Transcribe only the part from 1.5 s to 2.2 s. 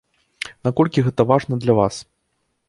для вас?